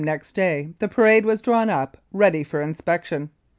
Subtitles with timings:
[0.03, 3.29] next day the parade was drawn up ready for inspection.